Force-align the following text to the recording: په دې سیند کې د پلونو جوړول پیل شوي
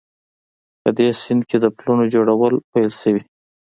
په 0.81 0.89
دې 0.97 1.07
سیند 1.21 1.41
کې 1.49 1.57
د 1.59 1.65
پلونو 1.77 2.03
جوړول 2.13 2.53
پیل 2.71 2.91
شوي 3.01 3.21